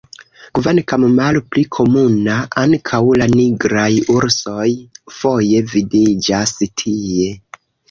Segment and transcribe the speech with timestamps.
[0.59, 3.85] Kvankam malpli komuna, ankaŭ la nigraj
[4.17, 4.67] ursoj
[5.21, 7.33] foje vidiĝas tie.